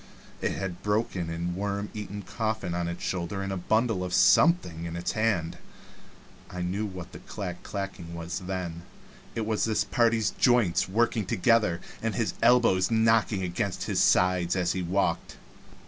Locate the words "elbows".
12.41-12.89